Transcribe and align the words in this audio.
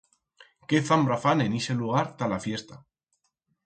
Qué 0.71 0.79
zambra 0.87 1.19
fan 1.27 1.45
en 1.47 1.59
ixe 1.61 1.79
lugar 1.85 2.05
ta 2.19 2.35
la 2.35 2.43
fiesta! 2.51 2.85